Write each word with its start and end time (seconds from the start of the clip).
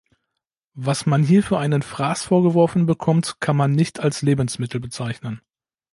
Was 0.73 1.05
man 1.05 1.21
hier 1.21 1.43
für 1.43 1.59
einen 1.59 1.83
Fraß 1.83 2.23
vorgeworfen 2.23 2.87
bekommt, 2.87 3.35
kann 3.39 3.55
man 3.55 3.73
nicht 3.73 3.99
als 3.99 4.23
Lebensmittel 4.23 4.79
bezeichnen. 4.79 5.41